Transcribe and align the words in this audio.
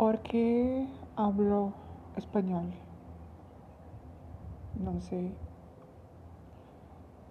Porque 0.00 0.88
hablo 1.14 1.74
espanhol. 2.16 2.64
Não 4.74 4.98
sei. 4.98 5.30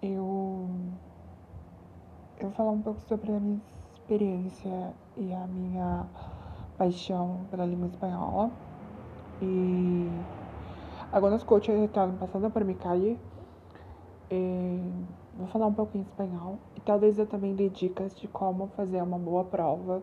Eu. 0.00 0.70
Eu 2.38 2.42
vou 2.42 2.50
falar 2.52 2.70
um 2.70 2.80
pouco 2.80 3.00
sobre 3.08 3.32
a 3.32 3.40
minha 3.40 3.60
experiência 3.94 4.94
e 5.16 5.34
a 5.34 5.48
minha 5.48 6.06
paixão 6.78 7.40
pela 7.50 7.66
língua 7.66 7.88
espanhola. 7.88 8.52
E. 9.42 10.08
Algumas 11.10 11.42
coisas 11.42 11.74
estão 11.76 12.14
passando 12.18 12.52
por 12.52 12.62
calle. 12.76 13.18
E 14.30 14.80
vou 15.36 15.48
falar 15.48 15.66
um 15.66 15.74
pouco 15.74 15.98
em 15.98 16.02
espanhol. 16.02 16.56
E 16.76 16.80
talvez 16.82 17.18
eu 17.18 17.26
também 17.26 17.52
dê 17.52 17.68
dicas 17.68 18.14
de 18.14 18.28
como 18.28 18.68
fazer 18.76 19.02
uma 19.02 19.18
boa 19.18 19.42
prova 19.42 20.00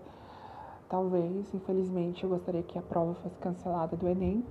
Talvez, 0.89 1.53
infelizmente, 1.53 2.23
eu 2.23 2.29
gostaria 2.29 2.63
que 2.63 2.79
a 2.79 2.81
prova 2.81 3.13
fosse 3.15 3.37
cancelada 3.39 3.97
do 3.97 4.07
Enem, 4.07 4.45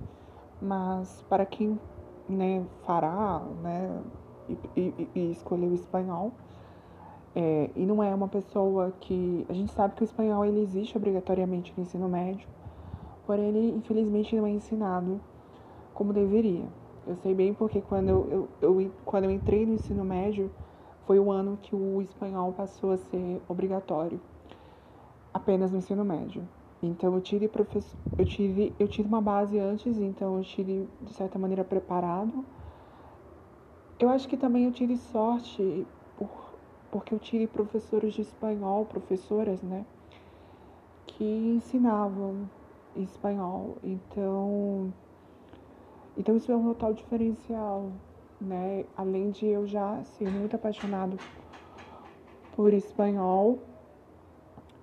mas 0.61 1.23
para 1.27 1.45
quem 1.45 1.79
né, 2.29 2.63
fará 2.83 3.41
né, 3.63 4.03
e, 4.75 4.81
e, 4.81 5.09
e 5.15 5.31
escolheu 5.31 5.69
o 5.69 5.73
espanhol, 5.73 6.31
é, 7.35 7.71
e 7.75 7.85
não 7.85 8.03
é 8.03 8.13
uma 8.13 8.27
pessoa 8.27 8.93
que. 8.99 9.45
A 9.49 9.53
gente 9.53 9.71
sabe 9.71 9.95
que 9.95 10.03
o 10.03 10.05
espanhol 10.05 10.45
ele 10.45 10.61
existe 10.61 10.95
obrigatoriamente 10.95 11.73
no 11.75 11.83
ensino 11.83 12.07
médio, 12.07 12.47
porém 13.25 13.49
ele 13.49 13.75
infelizmente 13.75 14.35
não 14.35 14.45
é 14.45 14.51
ensinado 14.51 15.19
como 15.93 16.13
deveria. 16.13 16.67
Eu 17.07 17.15
sei 17.17 17.33
bem 17.33 17.53
porque 17.53 17.81
quando 17.81 18.09
eu, 18.09 18.49
eu, 18.61 18.81
eu, 18.81 18.91
quando 19.05 19.23
eu 19.23 19.31
entrei 19.31 19.65
no 19.65 19.73
ensino 19.73 20.03
médio, 20.03 20.51
foi 21.05 21.19
o 21.19 21.31
ano 21.31 21.57
que 21.61 21.75
o 21.75 22.01
espanhol 22.01 22.53
passou 22.53 22.91
a 22.91 22.97
ser 22.97 23.41
obrigatório 23.47 24.19
apenas 25.37 25.71
no 25.71 25.77
ensino 25.79 26.03
médio. 26.05 26.49
Então 26.81 27.13
eu 27.15 27.21
tive 27.21 27.47
professor, 27.47 27.97
eu 28.17 28.25
tive 28.25 28.75
eu 28.79 28.87
tive 28.87 29.07
uma 29.07 29.21
base 29.21 29.57
antes, 29.59 29.97
então 29.97 30.37
eu 30.37 30.43
tive 30.43 30.89
de 31.01 31.13
certa 31.13 31.39
maneira 31.39 31.63
preparado. 31.65 32.45
Eu 33.99 34.09
acho 34.09 34.27
que 34.27 34.37
também 34.37 34.65
eu 34.65 34.71
tive 34.71 34.97
sorte 34.97 35.87
por, 36.15 36.59
porque 36.91 37.13
eu 37.13 37.19
tive 37.19 37.47
professores 37.47 38.13
de 38.13 38.21
espanhol, 38.21 38.85
professoras, 38.87 39.61
né, 39.61 39.85
que 41.07 41.23
ensinavam 41.23 42.51
espanhol. 42.93 43.79
Então 43.83 44.93
então 46.15 46.35
isso 46.35 46.51
é 46.51 46.55
um 46.57 46.63
total 46.65 46.93
diferencial, 46.93 48.01
né? 48.39 48.85
Além 48.95 49.29
de 49.31 49.45
eu 49.45 49.65
já 49.67 50.03
ser 50.03 50.29
muito 50.29 50.55
apaixonado 50.55 51.19
por 52.51 52.73
espanhol, 52.73 53.76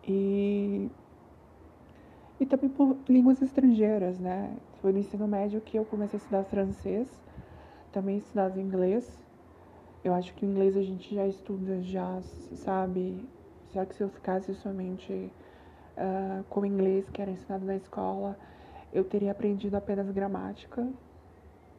e, 0.07 0.91
e 2.39 2.47
também 2.47 2.69
por 2.69 2.97
línguas 3.09 3.41
estrangeiras, 3.41 4.19
né? 4.19 4.57
Foi 4.81 4.93
no 4.93 4.99
ensino 4.99 5.27
médio 5.27 5.61
que 5.61 5.79
eu 5.79 5.85
comecei 5.85 6.19
a 6.19 6.21
estudar 6.21 6.45
francês, 6.45 7.09
também 7.93 8.19
estudava 8.19 8.61
inglês. 8.61 9.19
Eu 10.03 10.13
acho 10.13 10.35
que 10.35 10.45
o 10.45 10.49
inglês 10.49 10.77
a 10.77 10.83
gente 10.83 11.15
já 11.15 11.27
estuda, 11.27 11.81
já 11.83 12.21
sabe. 12.53 13.25
Será 13.73 13.87
que 13.87 13.95
se 13.95 14.03
eu 14.03 14.09
ficasse 14.11 14.55
somente 14.57 15.13
uh, 15.97 16.45
com 16.51 16.61
o 16.61 16.67
inglês 16.67 17.09
que 17.09 17.23
era 17.23 17.31
ensinado 17.31 17.65
na 17.65 17.77
escola, 17.77 18.39
eu 18.93 19.05
teria 19.05 19.33
aprendido 19.33 19.75
apenas 19.77 20.11
gramática? 20.11 20.87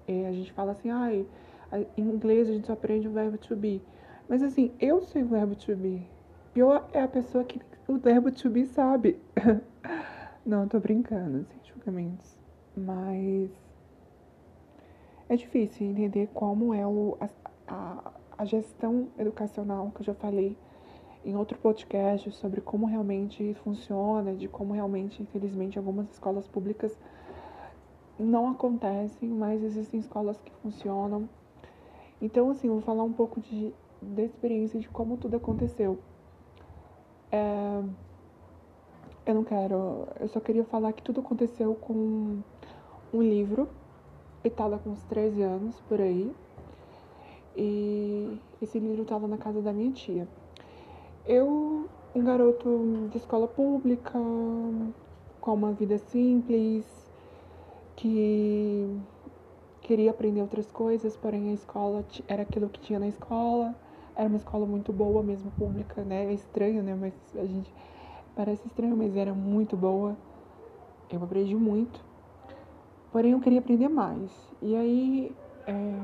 E 0.08 0.26
a 0.26 0.32
gente 0.32 0.52
fala 0.54 0.72
assim, 0.72 0.90
ai, 0.90 1.26
ah, 1.72 1.80
em 1.98 2.02
inglês 2.02 2.50
a 2.50 2.54
gente 2.54 2.68
só 2.68 2.74
aprende 2.74 3.08
o 3.08 3.12
verbo 3.12 3.38
to 3.38 3.56
be. 3.56 3.82
Mas 4.28 4.42
assim, 4.42 4.72
eu 4.80 5.02
sei 5.02 5.24
o 5.24 5.28
verbo 5.28 5.56
to 5.56 5.76
be. 5.76 6.15
Pior 6.56 6.88
é 6.94 7.02
a 7.02 7.08
pessoa 7.10 7.44
que 7.44 7.60
o 7.86 7.98
verbo 7.98 8.32
to 8.32 8.50
be 8.50 8.66
sabe. 8.66 9.20
Não, 10.46 10.66
tô 10.70 10.80
brincando, 10.80 11.44
sem 11.44 11.60
julgamentos. 11.66 12.40
Mas 12.78 13.52
é 15.28 15.36
difícil 15.36 15.86
entender 15.86 16.30
como 16.34 16.74
é 16.74 16.88
o, 16.88 17.18
a, 17.20 17.30
a, 17.68 18.14
a 18.38 18.46
gestão 18.46 19.10
educacional 19.20 19.92
que 19.94 20.00
eu 20.00 20.06
já 20.06 20.14
falei 20.14 20.58
em 21.26 21.36
outro 21.36 21.58
podcast 21.58 22.32
sobre 22.32 22.62
como 22.62 22.86
realmente 22.86 23.54
funciona, 23.56 24.34
de 24.34 24.48
como 24.48 24.74
realmente, 24.74 25.22
infelizmente, 25.22 25.78
algumas 25.78 26.10
escolas 26.10 26.48
públicas 26.48 26.98
não 28.18 28.50
acontecem, 28.52 29.28
mas 29.28 29.62
existem 29.62 30.00
escolas 30.00 30.40
que 30.40 30.54
funcionam. 30.62 31.28
Então, 32.22 32.50
assim, 32.50 32.70
vou 32.70 32.80
falar 32.80 33.04
um 33.04 33.12
pouco 33.12 33.42
de, 33.42 33.74
da 34.02 34.24
experiência 34.24 34.80
de 34.80 34.88
como 34.88 35.18
tudo 35.18 35.36
aconteceu. 35.36 36.00
É, 37.36 37.84
eu 39.26 39.36
não 39.36 39.44
quero. 39.44 40.08
Eu 40.20 40.28
só 40.30 40.40
queria 40.40 40.64
falar 40.64 40.94
que 40.94 41.04
tudo 41.04 41.20
aconteceu 41.20 41.76
com 41.76 42.40
um 43.14 43.22
livro. 43.22 43.68
Ele 44.44 44.54
estava 44.54 44.78
com 44.78 44.92
uns 44.92 45.04
13 45.04 45.42
anos 45.42 45.80
por 45.82 46.00
aí. 46.00 46.34
E 47.58 48.40
esse 48.62 48.80
livro 48.80 49.02
estava 49.02 49.28
na 49.28 49.38
casa 49.38 49.62
da 49.62 49.74
minha 49.74 49.92
tia. 49.92 50.28
Eu, 51.26 51.90
um 52.14 52.24
garoto 52.24 53.10
de 53.12 53.18
escola 53.18 53.48
pública, 53.48 54.14
com 55.42 55.54
uma 55.54 55.74
vida 55.74 55.98
simples, 55.98 56.86
que 57.96 58.98
queria 59.82 60.12
aprender 60.12 60.42
outras 60.42 60.72
coisas, 60.72 61.18
porém 61.18 61.50
a 61.50 61.54
escola 61.54 62.06
era 62.28 62.44
aquilo 62.44 62.70
que 62.70 62.80
tinha 62.80 63.00
na 63.00 63.08
escola. 63.08 63.76
Era 64.16 64.30
uma 64.30 64.38
escola 64.38 64.66
muito 64.66 64.94
boa 64.94 65.22
mesmo, 65.22 65.52
pública, 65.52 66.04
né? 66.04 66.26
É 66.26 66.34
estranho, 66.34 66.82
né? 66.82 66.96
Mas 66.96 67.14
a 67.36 67.46
gente 67.46 67.74
parece 68.34 68.66
estranho, 68.68 68.96
mas 68.96 69.16
era 69.16 69.34
muito 69.34 69.76
boa. 69.76 70.18
Eu 71.10 71.22
aprendi 71.24 71.56
muito. 71.56 72.04
Porém, 73.12 73.32
eu 73.32 73.40
queria 73.42 73.60
aprender 73.60 73.90
mais. 73.90 74.32
E 74.62 74.76
aí, 74.76 75.36
é, 75.68 76.00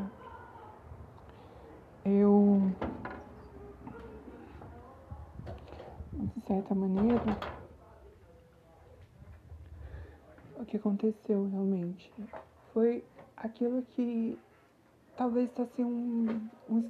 eu, 2.06 2.72
de 6.14 6.42
certa 6.42 6.76
maneira, 6.76 7.38
o 10.56 10.66
que 10.66 10.78
aconteceu 10.78 11.48
realmente 11.50 12.12
foi 12.74 13.04
aquilo 13.36 13.82
que 13.84 14.38
talvez 15.16 15.50
está 15.50 15.66
sendo 15.66 15.90
um, 15.90 16.50
um 16.70 16.82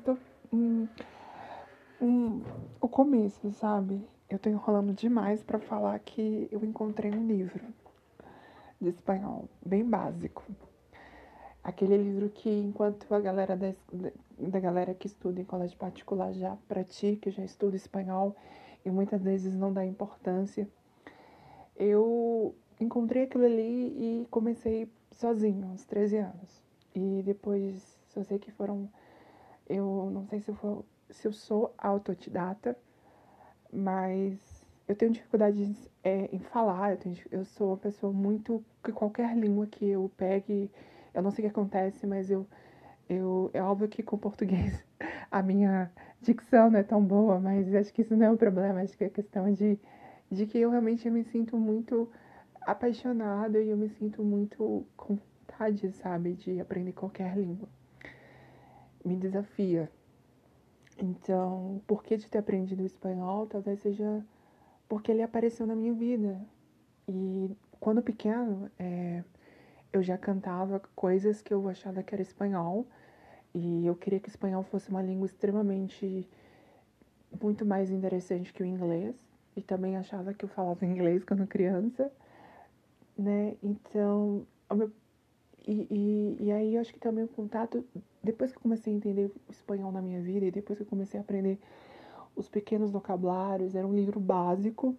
um, 0.51 0.87
um, 2.01 2.41
o 2.79 2.87
começo, 2.87 3.51
sabe? 3.53 4.05
Eu 4.29 4.39
tô 4.39 4.49
enrolando 4.49 4.93
demais 4.93 5.43
para 5.43 5.59
falar 5.59 5.97
que 5.99 6.47
eu 6.51 6.63
encontrei 6.63 7.11
um 7.11 7.25
livro 7.25 7.63
de 8.79 8.89
espanhol, 8.89 9.47
bem 9.65 9.83
básico. 9.83 10.43
Aquele 11.63 11.95
livro 11.97 12.29
que, 12.29 12.49
enquanto 12.49 13.13
a 13.13 13.19
galera 13.19 13.55
da, 13.55 13.73
da 14.37 14.59
galera 14.59 14.93
que 14.95 15.05
estuda 15.05 15.41
em 15.41 15.45
colégio 15.45 15.77
particular 15.77 16.33
já 16.33 16.57
pratica, 16.67 17.29
já 17.29 17.43
estuda 17.43 17.75
espanhol 17.75 18.35
e 18.83 18.89
muitas 18.89 19.21
vezes 19.21 19.53
não 19.53 19.71
dá 19.71 19.85
importância, 19.85 20.67
eu 21.75 22.55
encontrei 22.79 23.23
aquilo 23.23 23.45
ali 23.45 24.23
e 24.23 24.27
comecei 24.31 24.91
sozinho, 25.11 25.69
aos 25.69 25.85
13 25.85 26.17
anos. 26.17 26.63
E 26.95 27.21
depois, 27.23 27.97
só 28.09 28.23
sei 28.23 28.39
que 28.39 28.51
foram 28.51 28.89
eu 29.67 30.09
não 30.13 30.25
sei 30.27 30.39
se 30.41 30.49
eu, 30.49 30.55
for, 30.55 30.85
se 31.09 31.27
eu 31.27 31.33
sou 31.33 31.73
autodidata, 31.77 32.77
mas 33.71 34.65
eu 34.87 34.95
tenho 34.95 35.11
dificuldade 35.11 35.75
é, 36.03 36.29
em 36.33 36.39
falar. 36.39 36.91
Eu, 36.91 36.97
tenho, 36.97 37.17
eu 37.31 37.45
sou 37.45 37.69
uma 37.69 37.77
pessoa 37.77 38.11
muito. 38.13 38.63
que 38.83 38.91
qualquer 38.91 39.35
língua 39.37 39.67
que 39.67 39.85
eu 39.85 40.11
pegue, 40.17 40.69
eu 41.13 41.21
não 41.21 41.31
sei 41.31 41.45
o 41.45 41.47
que 41.47 41.51
acontece, 41.51 42.05
mas 42.07 42.29
eu. 42.29 42.47
eu 43.09 43.49
é 43.53 43.61
óbvio 43.63 43.87
que 43.87 44.03
com 44.03 44.17
português 44.17 44.83
a 45.31 45.41
minha 45.41 45.91
dicção 46.21 46.69
não 46.69 46.79
é 46.79 46.83
tão 46.83 47.03
boa, 47.03 47.39
mas 47.39 47.73
acho 47.75 47.93
que 47.93 48.01
isso 48.01 48.15
não 48.15 48.25
é 48.27 48.31
um 48.31 48.37
problema. 48.37 48.81
Acho 48.81 48.97
que 48.97 49.03
é 49.05 49.09
questão 49.09 49.51
de, 49.53 49.79
de 50.31 50.45
que 50.47 50.57
eu 50.59 50.69
realmente 50.71 51.09
me 51.09 51.23
sinto 51.23 51.57
muito 51.57 52.09
apaixonada 52.61 53.59
e 53.59 53.69
eu 53.69 53.77
me 53.77 53.89
sinto 53.89 54.23
muito 54.23 54.85
com 54.97 55.15
vontade, 55.15 55.91
sabe, 55.93 56.33
de 56.33 56.59
aprender 56.59 56.93
qualquer 56.93 57.37
língua 57.37 57.67
me 59.03 59.15
desafia. 59.15 59.89
Então, 60.97 61.77
o 61.77 61.83
porquê 61.87 62.17
de 62.17 62.29
ter 62.29 62.37
aprendido 62.37 62.83
o 62.83 62.85
espanhol 62.85 63.47
talvez 63.47 63.79
seja 63.79 64.23
porque 64.87 65.11
ele 65.11 65.21
apareceu 65.23 65.65
na 65.65 65.75
minha 65.75 65.93
vida. 65.93 66.39
E 67.07 67.49
quando 67.79 68.01
pequeno, 68.01 68.69
é, 68.77 69.23
eu 69.91 70.03
já 70.03 70.17
cantava 70.17 70.81
coisas 70.95 71.41
que 71.41 71.53
eu 71.53 71.67
achava 71.67 72.03
que 72.03 72.13
era 72.13 72.21
espanhol. 72.21 72.85
E 73.53 73.85
eu 73.85 73.95
queria 73.95 74.19
que 74.19 74.29
o 74.29 74.31
espanhol 74.31 74.63
fosse 74.63 74.89
uma 74.89 75.01
língua 75.01 75.25
extremamente 75.25 76.29
muito 77.41 77.65
mais 77.65 77.89
interessante 77.89 78.53
que 78.53 78.63
o 78.63 78.65
inglês. 78.65 79.15
E 79.55 79.61
também 79.61 79.97
achava 79.97 80.33
que 80.33 80.45
eu 80.45 80.49
falava 80.49 80.85
inglês 80.85 81.23
quando 81.23 81.45
criança, 81.47 82.11
né? 83.17 83.55
Então, 83.61 84.45
o 84.69 84.75
meu 84.75 84.91
e, 85.67 85.87
e, 85.91 86.45
e 86.45 86.51
aí 86.51 86.75
eu 86.75 86.81
acho 86.81 86.93
que 86.93 86.99
também 86.99 87.23
o 87.23 87.27
contato, 87.27 87.85
depois 88.23 88.51
que 88.51 88.57
eu 88.57 88.61
comecei 88.61 88.93
a 88.93 88.95
entender 88.95 89.31
o 89.47 89.51
espanhol 89.51 89.91
na 89.91 90.01
minha 90.01 90.21
vida 90.21 90.45
e 90.45 90.51
depois 90.51 90.77
que 90.77 90.83
eu 90.83 90.87
comecei 90.87 91.19
a 91.19 91.23
aprender 91.23 91.59
os 92.35 92.49
pequenos 92.49 92.91
vocabulários, 92.91 93.75
era 93.75 93.85
um 93.85 93.93
livro 93.93 94.19
básico, 94.19 94.95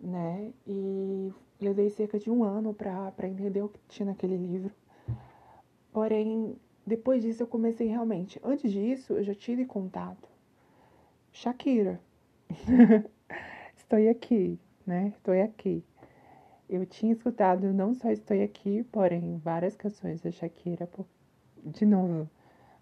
né? 0.00 0.52
E 0.66 1.32
levei 1.60 1.90
cerca 1.90 2.18
de 2.18 2.30
um 2.30 2.44
ano 2.44 2.74
para 2.74 3.28
entender 3.28 3.62
o 3.62 3.68
que 3.68 3.80
tinha 3.88 4.06
naquele 4.06 4.36
livro. 4.36 4.72
Porém, 5.92 6.56
depois 6.86 7.22
disso 7.22 7.42
eu 7.42 7.46
comecei 7.46 7.86
realmente. 7.86 8.40
Antes 8.42 8.70
disso, 8.70 9.14
eu 9.14 9.24
já 9.24 9.34
tive 9.34 9.64
contato. 9.64 10.28
Shakira. 11.32 12.00
estou 13.76 14.10
aqui, 14.10 14.58
né? 14.86 15.12
Estou 15.16 15.34
aqui. 15.42 15.84
Eu 16.72 16.86
tinha 16.86 17.12
escutado 17.12 17.70
não 17.70 17.92
só 17.92 18.10
Estou 18.10 18.42
Aqui, 18.42 18.82
porém 18.84 19.36
várias 19.36 19.76
canções 19.76 20.22
da 20.22 20.30
Shakira, 20.30 20.86
por, 20.86 21.04
de 21.62 21.84
novo, 21.84 22.26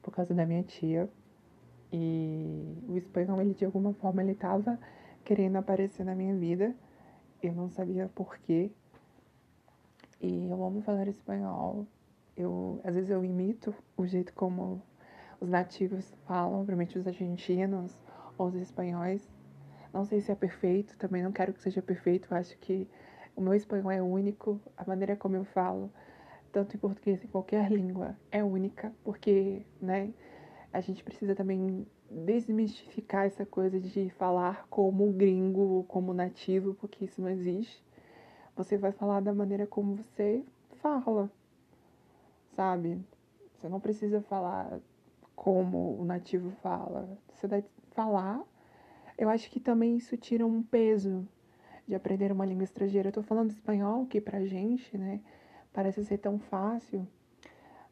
por 0.00 0.14
causa 0.14 0.32
da 0.32 0.46
minha 0.46 0.62
tia. 0.62 1.10
E 1.92 2.72
o 2.86 2.96
espanhol, 2.96 3.40
ele 3.40 3.52
de 3.52 3.64
alguma 3.64 3.92
forma, 3.94 4.22
ele 4.22 4.30
estava 4.30 4.78
querendo 5.24 5.56
aparecer 5.56 6.04
na 6.04 6.14
minha 6.14 6.36
vida. 6.36 6.72
Eu 7.42 7.52
não 7.52 7.68
sabia 7.68 8.08
porquê. 8.14 8.70
E 10.20 10.48
eu 10.48 10.64
amo 10.64 10.82
falar 10.82 11.08
espanhol. 11.08 11.84
Eu, 12.36 12.80
às 12.84 12.94
vezes 12.94 13.10
eu 13.10 13.24
imito 13.24 13.74
o 13.96 14.06
jeito 14.06 14.32
como 14.34 14.80
os 15.40 15.48
nativos 15.48 16.14
falam, 16.28 16.58
provavelmente 16.58 16.96
os 16.96 17.08
argentinos 17.08 18.00
ou 18.38 18.46
os 18.46 18.54
espanhóis. 18.54 19.28
Não 19.92 20.04
sei 20.04 20.20
se 20.20 20.30
é 20.30 20.36
perfeito, 20.36 20.96
também 20.96 21.24
não 21.24 21.32
quero 21.32 21.52
que 21.52 21.60
seja 21.60 21.82
perfeito. 21.82 22.28
Eu 22.30 22.36
acho 22.36 22.56
que 22.58 22.86
o 23.40 23.42
meu 23.42 23.54
espanhol 23.54 23.90
é 23.90 24.02
único, 24.02 24.60
a 24.76 24.84
maneira 24.84 25.16
como 25.16 25.34
eu 25.34 25.44
falo, 25.44 25.90
tanto 26.52 26.76
em 26.76 26.78
português 26.78 27.24
em 27.24 27.26
qualquer 27.26 27.72
língua, 27.72 28.14
é 28.30 28.44
única, 28.44 28.92
porque, 29.02 29.64
né, 29.80 30.12
a 30.70 30.80
gente 30.82 31.02
precisa 31.02 31.34
também 31.34 31.86
desmistificar 32.10 33.24
essa 33.24 33.46
coisa 33.46 33.80
de 33.80 34.10
falar 34.10 34.66
como 34.68 35.10
gringo, 35.10 35.84
como 35.88 36.12
nativo, 36.12 36.74
porque 36.74 37.06
isso 37.06 37.22
não 37.22 37.30
existe. 37.30 37.82
Você 38.54 38.76
vai 38.76 38.92
falar 38.92 39.20
da 39.20 39.32
maneira 39.32 39.66
como 39.66 39.96
você 39.96 40.44
fala, 40.82 41.30
sabe? 42.54 43.02
Você 43.54 43.70
não 43.70 43.80
precisa 43.80 44.20
falar 44.20 44.80
como 45.34 45.98
o 45.98 46.04
nativo 46.04 46.50
fala. 46.62 47.08
Você 47.32 47.46
vai 47.46 47.64
falar. 47.92 48.42
Eu 49.16 49.30
acho 49.30 49.50
que 49.50 49.60
também 49.60 49.96
isso 49.96 50.14
tira 50.18 50.46
um 50.46 50.62
peso 50.62 51.26
de 51.90 51.96
aprender 51.96 52.30
uma 52.30 52.46
língua 52.46 52.64
estrangeira. 52.64 53.08
Eu 53.08 53.12
tô 53.12 53.22
falando 53.22 53.50
espanhol, 53.50 54.06
que 54.06 54.20
pra 54.20 54.44
gente, 54.46 54.96
né, 54.96 55.20
parece 55.72 56.04
ser 56.04 56.18
tão 56.18 56.38
fácil, 56.38 57.06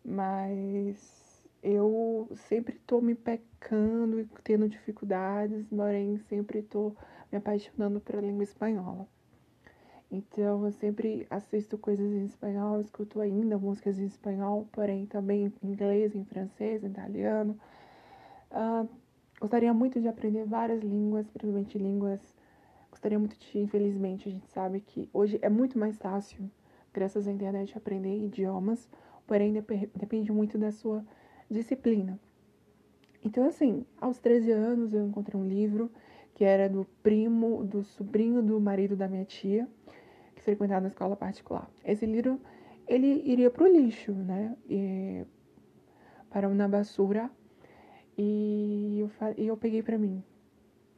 mas 0.04 1.42
eu 1.62 2.30
sempre 2.48 2.78
tô 2.86 3.00
me 3.00 3.16
pecando 3.16 4.20
e 4.20 4.28
tendo 4.44 4.68
dificuldades, 4.68 5.66
porém 5.66 6.16
sempre 6.28 6.62
tô 6.62 6.94
me 7.30 7.38
apaixonando 7.38 8.00
pela 8.00 8.22
língua 8.22 8.44
espanhola. 8.44 9.06
Então 10.10 10.64
eu 10.64 10.72
sempre 10.72 11.26
assisto 11.28 11.76
coisas 11.76 12.10
em 12.12 12.24
espanhol, 12.24 12.80
escuto 12.80 13.20
ainda 13.20 13.58
músicas 13.58 13.98
em 13.98 14.06
espanhol, 14.06 14.66
porém 14.72 15.06
também 15.06 15.52
em 15.60 15.68
inglês, 15.68 16.14
em 16.14 16.24
francês, 16.24 16.84
em 16.84 16.86
italiano. 16.86 17.58
Uh, 18.52 18.88
gostaria 19.40 19.74
muito 19.74 20.00
de 20.00 20.08
aprender 20.08 20.46
várias 20.46 20.82
línguas, 20.82 21.28
principalmente 21.28 21.76
línguas 21.76 22.20
Gostaria 22.98 23.16
muito 23.16 23.38
de, 23.38 23.56
infelizmente, 23.60 24.28
a 24.28 24.32
gente 24.32 24.48
sabe 24.48 24.80
que 24.80 25.08
hoje 25.12 25.38
é 25.40 25.48
muito 25.48 25.78
mais 25.78 25.96
fácil, 25.96 26.50
graças 26.92 27.28
à 27.28 27.30
internet, 27.30 27.78
aprender 27.78 28.24
idiomas, 28.24 28.88
porém 29.24 29.52
depende 29.94 30.32
muito 30.32 30.58
da 30.58 30.72
sua 30.72 31.04
disciplina. 31.48 32.18
Então, 33.24 33.46
assim, 33.46 33.86
aos 34.00 34.18
13 34.18 34.50
anos 34.50 34.92
eu 34.92 35.06
encontrei 35.06 35.40
um 35.40 35.46
livro 35.46 35.88
que 36.34 36.42
era 36.42 36.68
do 36.68 36.84
primo, 37.00 37.62
do 37.62 37.84
sobrinho 37.84 38.42
do 38.42 38.60
marido 38.60 38.96
da 38.96 39.06
minha 39.06 39.24
tia, 39.24 39.68
que 40.34 40.42
frequentava 40.42 40.80
na 40.80 40.88
escola 40.88 41.14
particular. 41.14 41.70
Esse 41.84 42.04
livro, 42.04 42.40
ele 42.84 43.22
iria 43.24 43.48
para 43.48 43.62
o 43.62 43.68
lixo, 43.68 44.10
né? 44.10 44.56
E, 44.68 45.24
para 46.30 46.48
uma 46.48 46.66
basura. 46.66 47.30
E 48.16 48.98
eu, 48.98 49.10
e 49.36 49.46
eu 49.46 49.56
peguei 49.56 49.84
para 49.84 49.96
mim. 49.96 50.20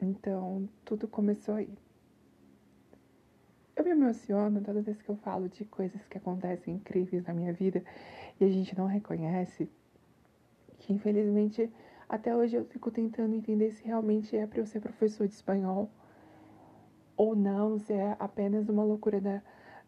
Então, 0.01 0.67
tudo 0.83 1.07
começou 1.07 1.53
aí. 1.53 1.69
Eu 3.91 3.97
me 3.97 4.05
emociono 4.05 4.61
toda 4.61 4.81
vez 4.81 5.01
que 5.01 5.09
eu 5.09 5.17
falo 5.17 5.49
de 5.49 5.65
coisas 5.65 6.01
que 6.07 6.17
acontecem 6.17 6.75
incríveis 6.75 7.25
na 7.25 7.33
minha 7.33 7.51
vida 7.51 7.83
e 8.39 8.45
a 8.45 8.47
gente 8.47 8.77
não 8.77 8.85
reconhece. 8.85 9.69
Que 10.79 10.93
infelizmente 10.93 11.69
até 12.07 12.33
hoje 12.33 12.55
eu 12.55 12.63
fico 12.63 12.89
tentando 12.89 13.35
entender 13.35 13.69
se 13.71 13.83
realmente 13.83 14.37
é 14.37 14.47
para 14.47 14.59
eu 14.59 14.65
ser 14.65 14.79
professor 14.79 15.27
de 15.27 15.33
espanhol 15.33 15.91
ou 17.17 17.35
não, 17.35 17.77
se 17.77 17.91
é 17.91 18.15
apenas 18.17 18.69
uma 18.69 18.81
loucura 18.81 19.19
da, 19.19 19.41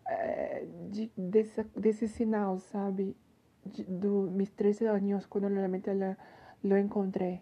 é, 0.06 0.68
de, 0.92 1.10
desse, 1.16 1.64
desse 1.74 2.10
sinal, 2.10 2.60
sabe? 2.60 3.16
De, 3.66 3.86
do 3.86 4.30
mis 4.30 4.52
13 4.52 4.86
anos, 4.86 5.26
quando 5.28 5.48
realmente 5.48 5.94
lo, 5.94 6.18
lo 6.62 6.76
encontré 6.76 7.42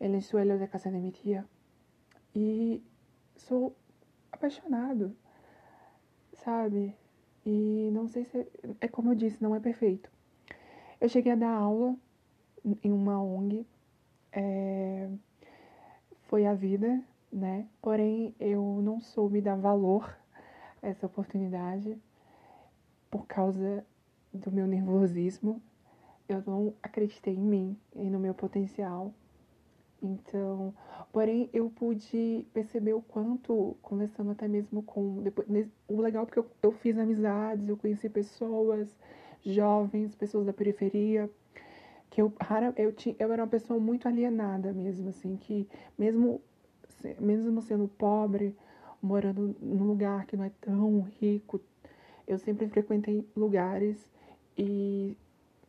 en 0.00 0.14
el 0.14 0.22
suelo 0.22 0.56
de 0.56 0.68
casa 0.68 0.90
de 0.90 0.96
minha 0.96 1.12
tia. 1.12 1.46
E 2.34 2.82
sou 3.36 3.76
apaixonado, 4.32 5.14
sabe? 6.44 6.94
E 7.44 7.90
não 7.92 8.08
sei 8.08 8.24
se. 8.24 8.46
É 8.80 8.88
como 8.88 9.12
eu 9.12 9.14
disse, 9.14 9.42
não 9.42 9.54
é 9.54 9.60
perfeito. 9.60 10.10
Eu 11.00 11.08
cheguei 11.08 11.32
a 11.32 11.36
dar 11.36 11.50
aula 11.50 11.96
em 12.82 12.92
uma 12.92 13.22
ONG. 13.22 13.66
É, 14.32 15.08
foi 16.22 16.46
a 16.46 16.54
vida, 16.54 17.02
né? 17.32 17.66
Porém, 17.80 18.34
eu 18.38 18.80
não 18.82 19.00
soube 19.00 19.40
dar 19.40 19.56
valor 19.56 20.16
a 20.82 20.88
essa 20.88 21.06
oportunidade 21.06 21.96
por 23.10 23.26
causa 23.26 23.84
do 24.32 24.52
meu 24.52 24.66
nervosismo. 24.66 25.62
Eu 26.28 26.42
não 26.46 26.74
acreditei 26.82 27.34
em 27.34 27.40
mim 27.40 27.78
e 27.94 28.10
no 28.10 28.18
meu 28.18 28.34
potencial. 28.34 29.14
Então, 30.02 30.74
porém, 31.12 31.48
eu 31.52 31.70
pude 31.70 32.46
perceber 32.52 32.92
o 32.94 33.02
quanto, 33.02 33.76
conversando 33.82 34.30
até 34.30 34.46
mesmo 34.48 34.82
com. 34.82 35.22
Depois, 35.22 35.48
o 35.88 36.00
legal 36.00 36.26
porque 36.26 36.38
eu, 36.38 36.46
eu 36.62 36.72
fiz 36.72 36.98
amizades, 36.98 37.68
eu 37.68 37.76
conheci 37.76 38.08
pessoas 38.08 38.96
jovens, 39.44 40.14
pessoas 40.14 40.46
da 40.46 40.52
periferia, 40.52 41.30
que 42.10 42.20
eu, 42.20 42.32
rara, 42.40 42.72
eu, 42.76 42.92
tinha, 42.92 43.14
eu 43.18 43.32
era 43.32 43.42
uma 43.42 43.48
pessoa 43.48 43.78
muito 43.78 44.08
alienada 44.08 44.72
mesmo, 44.72 45.08
assim, 45.08 45.36
que 45.36 45.68
mesmo, 45.96 46.40
mesmo 47.20 47.60
sendo 47.62 47.88
pobre, 47.88 48.54
morando 49.00 49.54
num 49.60 49.84
lugar 49.84 50.26
que 50.26 50.36
não 50.36 50.44
é 50.44 50.50
tão 50.60 51.00
rico, 51.20 51.60
eu 52.26 52.38
sempre 52.38 52.68
frequentei 52.68 53.26
lugares 53.36 54.10
e 54.56 55.16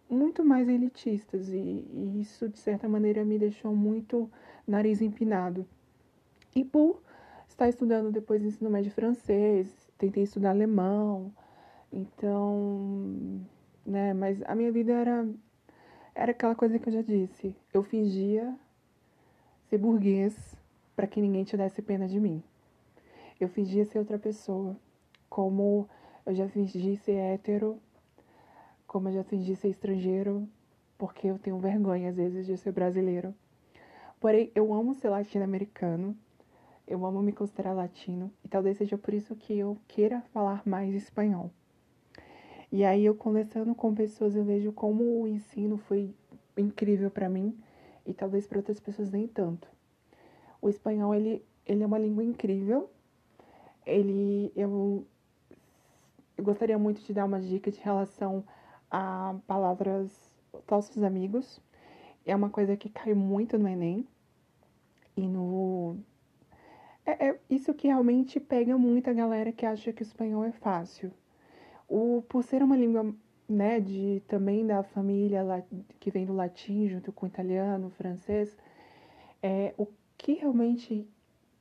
muito 0.10 0.44
mais 0.44 0.68
elitistas 0.68 1.50
e, 1.50 1.58
e, 1.58 2.20
isso 2.20 2.50
de 2.50 2.58
certa 2.58 2.90
maneira 2.90 3.24
me 3.24 3.38
deixou 3.38 3.76
muito 3.76 4.30
nariz 4.68 5.02
empinado. 5.02 5.66
E 6.56 6.64
por 6.64 7.02
estar 7.48 7.70
estudando 7.70 8.12
depois 8.12 8.44
ensino 8.44 8.70
médio 8.70 8.92
francês, 8.92 9.68
tentei 9.98 10.24
estudar 10.24 10.50
alemão, 10.50 11.32
então, 11.92 13.42
né, 13.86 14.14
mas 14.14 14.42
a 14.44 14.56
minha 14.56 14.72
vida 14.72 14.94
era 14.94 15.28
era 16.16 16.32
aquela 16.32 16.56
coisa 16.56 16.78
que 16.78 16.90
eu 16.90 16.94
já 16.94 17.02
disse, 17.02 17.56
eu 17.74 17.82
fingia 17.82 18.54
ser 19.70 19.78
burguês 19.78 20.56
para 20.96 21.08
que 21.08 21.22
ninguém 21.22 21.46
tivesse 21.46 21.82
pena 21.82 22.08
de 22.08 22.20
mim. 22.20 22.44
Eu 23.40 23.48
fingia 23.48 23.86
ser 23.86 24.00
outra 24.00 24.20
pessoa, 24.20 24.76
como 25.30 25.88
eu 26.26 26.36
já 26.36 26.48
fingi 26.50 26.98
ser 26.98 27.14
hétero 27.14 27.80
como 28.90 29.08
eu 29.08 29.14
já 29.14 29.24
fingi 29.24 29.56
ser 29.56 29.70
estrangeiro, 29.70 30.50
porque 30.98 31.28
eu 31.28 31.38
tenho 31.38 31.60
vergonha 31.60 32.10
às 32.10 32.16
vezes 32.16 32.48
de 32.48 32.58
ser 32.58 32.72
brasileiro. 32.72 33.36
Porém, 34.20 34.52
eu 34.56 34.74
amo 34.74 34.96
ser 34.96 35.10
latino-americano, 35.10 36.18
eu 36.88 37.06
amo 37.06 37.22
me 37.22 37.32
considerar 37.32 37.74
latino, 37.74 38.32
e 38.44 38.48
talvez 38.48 38.78
seja 38.78 38.98
por 38.98 39.14
isso 39.14 39.36
que 39.36 39.58
eu 39.58 39.78
queira 39.88 40.22
falar 40.34 40.64
mais 40.66 40.96
espanhol. 40.96 41.52
E 42.72 42.84
aí, 42.84 43.06
eu 43.06 43.14
conversando 43.14 43.76
com 43.76 43.94
pessoas, 43.94 44.36
eu 44.36 44.44
vejo 44.44 44.72
como 44.72 45.22
o 45.22 45.28
ensino 45.28 45.78
foi 45.78 46.12
incrível 46.58 47.12
para 47.12 47.30
mim, 47.30 47.56
e 48.08 48.14
talvez 48.14 48.48
para 48.48 48.58
outras 48.58 48.80
pessoas 48.80 49.12
nem 49.12 49.28
tanto. 49.28 49.68
O 50.60 50.68
espanhol, 50.68 51.14
ele, 51.14 51.46
ele 51.64 51.84
é 51.84 51.86
uma 51.86 52.00
língua 52.00 52.24
incrível, 52.24 52.90
ele, 53.86 54.52
eu, 54.56 55.06
eu 56.36 56.44
gostaria 56.44 56.78
muito 56.80 57.04
de 57.04 57.14
dar 57.14 57.26
uma 57.26 57.40
dica 57.40 57.70
de 57.70 57.80
relação 57.80 58.44
a 58.90 59.36
palavras 59.48 60.12
falsos 60.66 61.04
amigos. 61.04 61.62
É 62.26 62.36
uma 62.36 62.50
coisa 62.50 62.76
que 62.78 62.90
cai 62.90 63.14
muito 63.14 63.58
no 63.58 63.68
Enem. 63.68 64.08
E 65.16 65.28
no. 65.28 65.98
É, 67.06 67.30
é 67.30 67.40
isso 67.50 67.74
que 67.74 67.88
realmente 67.88 68.40
pega 68.40 68.78
muito 68.78 69.10
a 69.10 69.14
galera 69.14 69.52
que 69.52 69.66
acha 69.66 69.92
que 69.92 70.02
o 70.02 70.04
espanhol 70.04 70.44
é 70.44 70.52
fácil. 70.52 71.12
O, 71.88 72.24
por 72.30 72.44
ser 72.44 72.62
uma 72.62 72.78
língua 72.78 73.14
né, 73.48 73.80
de, 73.80 74.22
também 74.28 74.66
da 74.66 74.84
família 74.84 75.44
que 76.00 76.12
vem 76.12 76.26
do 76.26 76.34
latim 76.34 76.88
junto 76.88 77.12
com 77.12 77.26
o 77.26 77.30
italiano, 77.30 77.90
francês, 77.90 78.56
é, 79.42 79.74
o 79.78 79.88
que 80.18 80.34
realmente 80.34 81.08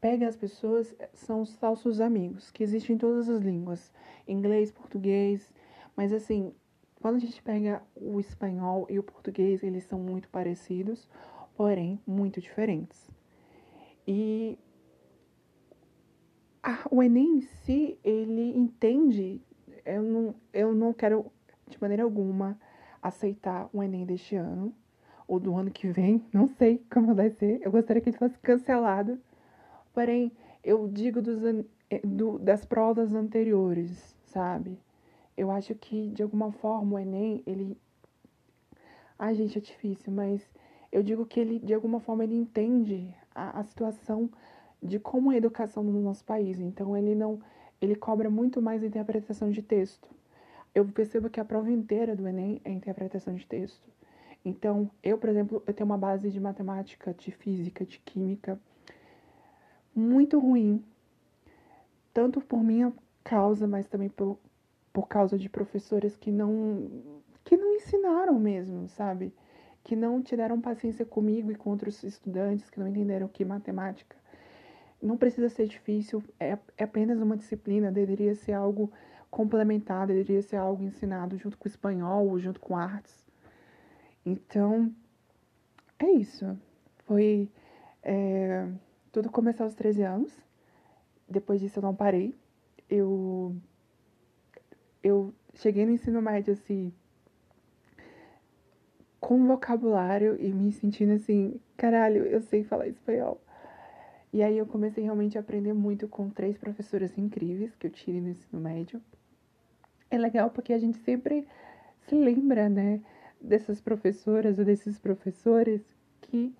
pega 0.00 0.28
as 0.28 0.36
pessoas 0.36 0.94
são 1.14 1.40
os 1.40 1.56
falsos 1.56 2.00
amigos, 2.00 2.50
que 2.50 2.62
existem 2.62 2.94
em 2.94 2.98
todas 2.98 3.28
as 3.28 3.40
línguas, 3.40 3.90
inglês, 4.26 4.70
português, 4.70 5.52
mas 5.96 6.12
assim, 6.12 6.52
quando 7.00 7.16
a 7.16 7.20
gente 7.20 7.40
pega 7.42 7.82
o 7.94 8.18
espanhol 8.18 8.86
e 8.90 8.98
o 8.98 9.02
português, 9.02 9.62
eles 9.62 9.84
são 9.84 9.98
muito 9.98 10.28
parecidos, 10.28 11.08
porém 11.56 12.00
muito 12.06 12.40
diferentes. 12.40 13.10
E 14.06 14.58
a, 16.62 16.86
o 16.90 17.02
Enem 17.02 17.36
em 17.36 17.40
si, 17.40 17.98
ele 18.02 18.56
entende, 18.56 19.40
eu 19.84 20.02
não, 20.02 20.34
eu 20.52 20.74
não 20.74 20.92
quero 20.92 21.26
de 21.68 21.80
maneira 21.80 22.02
alguma 22.02 22.58
aceitar 23.02 23.68
o 23.72 23.82
Enem 23.82 24.04
deste 24.04 24.34
ano, 24.34 24.74
ou 25.26 25.38
do 25.38 25.54
ano 25.54 25.70
que 25.70 25.88
vem, 25.88 26.24
não 26.32 26.48
sei 26.48 26.82
como 26.90 27.14
vai 27.14 27.30
ser, 27.30 27.60
eu 27.62 27.70
gostaria 27.70 28.02
que 28.02 28.08
ele 28.08 28.18
fosse 28.18 28.38
cancelado, 28.38 29.20
porém, 29.92 30.32
eu 30.64 30.88
digo 30.88 31.22
dos, 31.22 31.42
eh, 31.90 32.00
do, 32.04 32.38
das 32.38 32.64
provas 32.64 33.12
anteriores, 33.12 34.16
sabe? 34.24 34.78
Eu 35.38 35.52
acho 35.52 35.72
que, 35.76 36.08
de 36.08 36.20
alguma 36.20 36.50
forma, 36.50 36.96
o 36.96 36.98
Enem, 36.98 37.44
ele... 37.46 37.78
Ai, 39.16 39.36
gente, 39.36 39.56
é 39.56 39.60
difícil, 39.60 40.12
mas 40.12 40.42
eu 40.90 41.00
digo 41.00 41.24
que 41.24 41.38
ele, 41.38 41.60
de 41.60 41.72
alguma 41.72 42.00
forma, 42.00 42.24
ele 42.24 42.34
entende 42.34 43.14
a, 43.32 43.60
a 43.60 43.62
situação 43.62 44.28
de 44.82 44.98
como 44.98 45.30
é 45.30 45.36
a 45.36 45.38
educação 45.38 45.84
no 45.84 46.00
nosso 46.00 46.24
país. 46.24 46.58
Então, 46.58 46.96
ele 46.96 47.14
não... 47.14 47.38
Ele 47.80 47.94
cobra 47.94 48.28
muito 48.28 48.60
mais 48.60 48.82
interpretação 48.82 49.48
de 49.48 49.62
texto. 49.62 50.08
Eu 50.74 50.84
percebo 50.86 51.30
que 51.30 51.38
a 51.38 51.44
prova 51.44 51.70
inteira 51.70 52.16
do 52.16 52.26
Enem 52.26 52.60
é 52.64 52.72
interpretação 52.72 53.32
de 53.32 53.46
texto. 53.46 53.88
Então, 54.44 54.90
eu, 55.04 55.18
por 55.18 55.28
exemplo, 55.30 55.62
eu 55.64 55.72
tenho 55.72 55.88
uma 55.88 55.98
base 55.98 56.30
de 56.30 56.40
matemática, 56.40 57.14
de 57.14 57.30
física, 57.30 57.84
de 57.84 58.00
química 58.00 58.58
muito 59.94 60.38
ruim, 60.38 60.82
tanto 62.12 62.40
por 62.40 62.62
minha 62.62 62.92
causa, 63.22 63.68
mas 63.68 63.86
também 63.86 64.08
por, 64.08 64.38
por 64.92 65.08
causa 65.08 65.38
de 65.38 65.48
professores 65.48 66.16
que 66.16 66.30
não 66.30 66.88
que 67.44 67.56
não 67.56 67.74
ensinaram 67.74 68.38
mesmo, 68.38 68.88
sabe? 68.88 69.32
Que 69.82 69.96
não 69.96 70.22
tiveram 70.22 70.60
paciência 70.60 71.04
comigo 71.04 71.50
e 71.50 71.54
com 71.54 71.70
outros 71.70 72.02
estudantes 72.02 72.68
que 72.68 72.78
não 72.78 72.88
entenderam 72.88 73.26
que 73.28 73.44
matemática 73.44 74.16
não 75.00 75.16
precisa 75.16 75.48
ser 75.48 75.66
difícil, 75.66 76.22
é, 76.38 76.58
é 76.76 76.84
apenas 76.84 77.20
uma 77.20 77.36
disciplina, 77.36 77.90
deveria 77.90 78.34
ser 78.34 78.52
algo 78.52 78.90
complementar, 79.30 80.06
deveria 80.06 80.42
ser 80.42 80.56
algo 80.56 80.82
ensinado 80.82 81.36
junto 81.36 81.56
com 81.56 81.68
espanhol 81.68 82.38
junto 82.38 82.60
com 82.60 82.76
artes. 82.76 83.26
Então, 84.26 84.92
é 85.98 86.10
isso. 86.10 86.58
Foi. 87.06 87.48
É, 88.02 88.68
tudo 89.12 89.30
começou 89.30 89.64
aos 89.64 89.74
13 89.74 90.02
anos. 90.02 90.32
Depois 91.28 91.60
disso 91.60 91.78
eu 91.78 91.82
não 91.82 91.94
parei. 91.94 92.34
Eu 92.90 93.54
eu 95.08 95.34
cheguei 95.54 95.84
no 95.84 95.92
ensino 95.92 96.22
médio 96.22 96.52
assim 96.52 96.92
com 99.20 99.46
vocabulário 99.46 100.36
e 100.40 100.52
me 100.52 100.70
sentindo 100.72 101.12
assim, 101.12 101.60
caralho, 101.76 102.24
eu 102.24 102.40
sei 102.40 102.62
falar 102.62 102.86
espanhol. 102.86 103.40
E 104.32 104.42
aí 104.42 104.56
eu 104.56 104.66
comecei 104.66 105.02
realmente 105.02 105.36
a 105.36 105.40
aprender 105.40 105.72
muito 105.72 106.06
com 106.06 106.30
três 106.30 106.56
professoras 106.56 107.16
incríveis 107.18 107.74
que 107.74 107.86
eu 107.86 107.90
tirei 107.90 108.20
no 108.20 108.28
ensino 108.28 108.60
médio. 108.60 109.02
É 110.10 110.16
legal 110.16 110.50
porque 110.50 110.72
a 110.72 110.78
gente 110.78 110.98
sempre 110.98 111.46
se 112.06 112.14
lembra, 112.14 112.68
né, 112.68 113.00
dessas 113.40 113.80
professoras 113.80 114.58
ou 114.58 114.64
desses 114.64 114.98
professores 114.98 115.82
que 116.20 116.54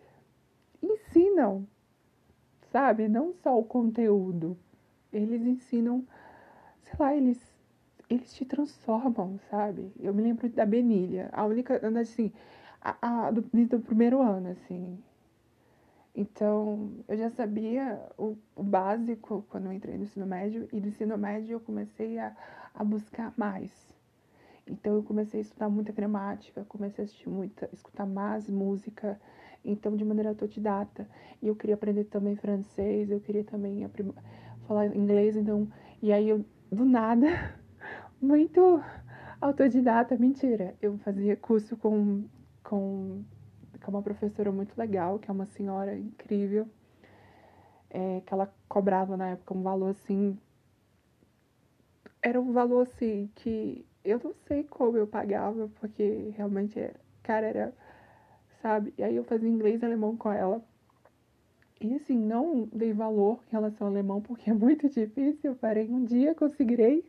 ensinam, 0.82 1.66
sabe? 2.70 3.08
Não 3.08 3.32
só 3.32 3.58
o 3.58 3.64
conteúdo. 3.64 4.56
Eles 5.12 5.42
ensinam, 5.42 6.06
sei 6.82 6.94
lá, 6.98 7.14
eles 7.14 7.38
eles 8.08 8.32
te 8.32 8.44
transformam, 8.44 9.38
sabe? 9.50 9.92
Eu 10.00 10.14
me 10.14 10.22
lembro 10.22 10.48
da 10.48 10.64
Benilha, 10.64 11.28
a 11.32 11.44
única, 11.44 11.80
assim, 12.00 12.32
a, 12.80 13.26
a 13.26 13.30
do, 13.30 13.42
do 13.42 13.80
primeiro 13.80 14.22
ano, 14.22 14.50
assim. 14.50 14.98
Então, 16.14 16.90
eu 17.06 17.16
já 17.16 17.30
sabia 17.30 18.00
o, 18.16 18.36
o, 18.56 18.62
básico 18.62 19.44
quando 19.48 19.66
eu 19.66 19.72
entrei 19.72 19.96
no 19.96 20.02
ensino 20.02 20.26
médio, 20.26 20.68
e 20.72 20.80
do 20.80 20.88
ensino 20.88 21.16
médio 21.16 21.52
eu 21.52 21.60
comecei 21.60 22.18
a, 22.18 22.34
a 22.74 22.82
buscar 22.82 23.32
mais. 23.36 23.70
Então, 24.66 24.96
eu 24.96 25.02
comecei 25.02 25.40
a 25.40 25.42
estudar 25.42 25.68
muita 25.68 25.92
gramática, 25.92 26.64
comecei 26.68 27.04
a 27.04 27.06
assistir 27.06 27.28
muita, 27.28 27.68
escutar 27.72 28.06
mais 28.06 28.48
música, 28.50 29.20
então, 29.64 29.96
de 29.96 30.04
maneira 30.04 30.30
autodidata. 30.30 31.08
E 31.42 31.46
eu 31.46 31.54
queria 31.54 31.74
aprender 31.74 32.04
também 32.04 32.34
francês, 32.36 33.10
eu 33.10 33.20
queria 33.20 33.44
também 33.44 33.88
falar 34.66 34.86
inglês, 34.86 35.36
então, 35.36 35.68
e 36.02 36.12
aí 36.12 36.28
eu, 36.28 36.44
do 36.70 36.84
nada, 36.84 37.26
muito 38.20 38.82
autodidata, 39.40 40.16
mentira. 40.16 40.74
Eu 40.80 40.98
fazia 40.98 41.36
curso 41.36 41.76
com, 41.76 42.24
com, 42.62 43.24
com 43.82 43.90
uma 43.90 44.02
professora 44.02 44.50
muito 44.52 44.76
legal, 44.76 45.18
que 45.18 45.30
é 45.30 45.32
uma 45.32 45.46
senhora 45.46 45.96
incrível, 45.96 46.68
é, 47.90 48.20
que 48.20 48.32
ela 48.34 48.52
cobrava 48.68 49.16
na 49.16 49.28
época 49.30 49.54
um 49.54 49.62
valor 49.62 49.90
assim. 49.90 50.38
Era 52.22 52.40
um 52.40 52.52
valor 52.52 52.82
assim 52.82 53.30
que 53.34 53.86
eu 54.04 54.20
não 54.22 54.32
sei 54.46 54.64
como 54.64 54.96
eu 54.96 55.06
pagava, 55.06 55.68
porque 55.80 56.32
realmente, 56.36 56.78
era, 56.78 56.94
cara, 57.22 57.46
era. 57.46 57.74
Sabe? 58.62 58.92
E 58.98 59.02
aí 59.04 59.14
eu 59.14 59.24
fazia 59.24 59.48
inglês 59.48 59.82
e 59.82 59.84
alemão 59.84 60.16
com 60.16 60.32
ela. 60.32 60.62
E 61.80 61.94
assim, 61.94 62.18
não 62.18 62.68
dei 62.72 62.92
valor 62.92 63.40
em 63.48 63.52
relação 63.52 63.86
ao 63.86 63.92
alemão, 63.92 64.20
porque 64.20 64.50
é 64.50 64.54
muito 64.54 64.88
difícil. 64.88 65.54
Parei 65.56 65.88
um 65.88 66.04
dia, 66.04 66.34
conseguirei. 66.34 67.04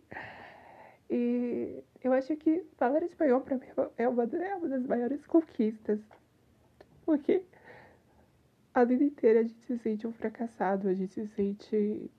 E 1.09 1.83
eu 2.03 2.13
acho 2.13 2.35
que 2.37 2.63
falar 2.77 3.03
espanhol 3.03 3.41
para 3.41 3.57
mim 3.57 3.65
é 3.97 4.07
uma, 4.07 4.27
é 4.27 4.55
uma 4.55 4.67
das 4.69 4.85
maiores 4.85 5.25
conquistas. 5.25 5.99
Porque 7.05 7.43
a 8.73 8.83
vida 8.83 9.03
inteira 9.03 9.39
a 9.39 9.43
gente 9.43 9.61
se 9.65 9.77
sente 9.79 10.05
um 10.05 10.11
fracassado, 10.11 10.87
a 10.87 10.93
gente 10.93 11.13
se 11.13 11.27
sente 11.27 12.11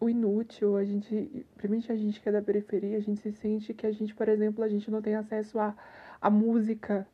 o 0.00 0.08
inútil, 0.08 0.76
a 0.76 0.84
gente, 0.84 1.46
principalmente 1.56 1.90
a 1.90 1.96
gente 1.96 2.20
que 2.20 2.28
é 2.28 2.32
da 2.32 2.42
periferia, 2.42 2.98
a 2.98 3.00
gente 3.00 3.20
se 3.20 3.32
sente 3.32 3.72
que 3.72 3.86
a 3.86 3.92
gente, 3.92 4.14
por 4.14 4.28
exemplo, 4.28 4.62
a 4.62 4.68
gente 4.68 4.90
não 4.90 5.00
tem 5.00 5.14
acesso 5.14 5.58
à, 5.58 5.74
à 6.20 6.28
música, 6.28 7.06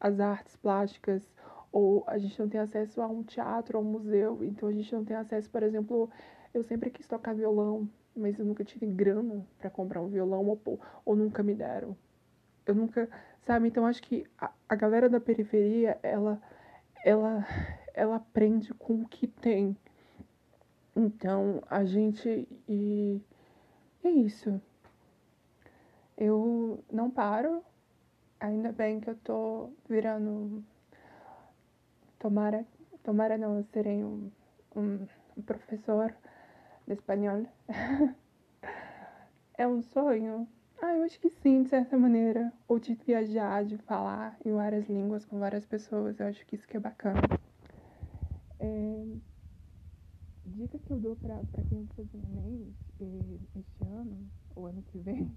às 0.00 0.18
artes 0.18 0.56
plásticas, 0.56 1.22
ou 1.70 2.02
a 2.06 2.16
gente 2.18 2.38
não 2.40 2.48
tem 2.48 2.60
acesso 2.60 3.02
a 3.02 3.06
um 3.06 3.22
teatro, 3.22 3.76
a 3.76 3.80
um 3.80 3.84
museu, 3.84 4.42
então 4.42 4.68
a 4.68 4.72
gente 4.72 4.92
não 4.94 5.04
tem 5.04 5.16
acesso, 5.16 5.50
por 5.50 5.62
exemplo, 5.62 6.10
eu 6.54 6.62
sempre 6.62 6.90
quis 6.90 7.06
tocar 7.06 7.34
violão, 7.34 7.88
mas 8.14 8.38
eu 8.38 8.44
nunca 8.44 8.64
tive 8.64 8.86
grana 8.86 9.46
para 9.58 9.70
comprar 9.70 10.00
um 10.00 10.08
violão 10.08 10.46
ou, 10.46 10.80
ou 11.04 11.16
nunca 11.16 11.42
me 11.42 11.54
deram. 11.54 11.96
Eu 12.66 12.74
nunca, 12.74 13.08
sabe? 13.46 13.68
Então 13.68 13.86
acho 13.86 14.02
que 14.02 14.26
a, 14.38 14.50
a 14.68 14.74
galera 14.74 15.08
da 15.08 15.20
periferia, 15.20 15.98
ela, 16.02 16.40
ela, 17.04 17.44
ela 17.94 18.16
aprende 18.16 18.74
com 18.74 19.02
o 19.02 19.08
que 19.08 19.26
tem. 19.26 19.76
Então 20.94 21.62
a 21.68 21.84
gente 21.84 22.46
e 22.68 23.20
é 24.04 24.10
isso. 24.10 24.60
Eu 26.16 26.82
não 26.92 27.10
paro. 27.10 27.62
Ainda 28.38 28.72
bem 28.72 29.00
que 29.00 29.10
eu 29.10 29.16
tô 29.16 29.70
virando. 29.88 30.64
Tomara, 32.18 32.66
tomara 33.02 33.38
não, 33.38 33.62
serei 33.72 34.04
um, 34.04 34.30
um 34.76 35.06
professor 35.42 36.14
de 36.86 36.94
espanhol. 36.94 37.46
é 39.56 39.66
um 39.66 39.82
sonho? 39.82 40.48
Ah, 40.82 40.94
eu 40.94 41.02
acho 41.04 41.20
que 41.20 41.28
sim, 41.28 41.62
de 41.62 41.68
certa 41.68 41.98
maneira. 41.98 42.52
Ou 42.66 42.78
de 42.78 42.94
viajar, 42.94 43.64
de 43.64 43.76
falar 43.78 44.38
em 44.44 44.52
várias 44.52 44.88
línguas 44.88 45.24
com 45.24 45.38
várias 45.38 45.66
pessoas. 45.66 46.18
Eu 46.18 46.26
acho 46.26 46.44
que 46.46 46.56
isso 46.56 46.66
que 46.66 46.76
é 46.76 46.80
bacana. 46.80 47.20
É... 48.58 49.04
Dica 50.46 50.78
que 50.78 50.92
eu 50.92 50.98
dou 50.98 51.16
pra, 51.16 51.42
pra 51.52 51.62
quem 51.64 51.84
vai 51.84 51.88
fazer 51.96 52.18
Enem 52.18 52.74
este 53.54 53.84
ano, 53.84 54.30
ou 54.54 54.66
ano 54.66 54.82
que 54.82 54.98
vem, 54.98 55.36